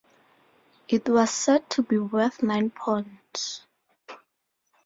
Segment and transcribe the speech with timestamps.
[0.87, 3.61] It was said to be worth nine pounds.